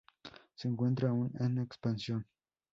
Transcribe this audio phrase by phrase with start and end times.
[0.55, 2.25] Se encuentra aún en expansión.